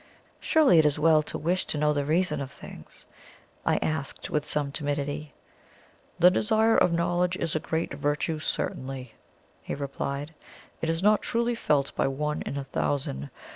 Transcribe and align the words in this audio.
"Surely 0.39 0.79
it 0.79 0.85
is 0.87 0.97
well 0.97 1.21
to 1.21 1.37
wish 1.37 1.63
to 1.65 1.77
know 1.77 1.93
the 1.93 2.03
reason 2.05 2.41
of 2.41 2.49
things?" 2.49 3.05
I 3.67 3.75
asked, 3.83 4.31
with 4.31 4.43
some 4.47 4.71
timidity. 4.71 5.31
"The 6.17 6.31
desire 6.31 6.75
of 6.75 6.91
knowledge 6.91 7.37
is 7.37 7.55
a 7.55 7.59
great 7.59 7.93
virtue, 7.93 8.39
certainly," 8.39 9.13
he 9.61 9.75
replied; 9.75 10.33
"it 10.81 10.89
is 10.89 11.03
not 11.03 11.21
truly 11.21 11.53
felt 11.53 11.95
by 11.95 12.07
one 12.07 12.41
in 12.47 12.57
a 12.57 12.63
thousand. 12.63 13.29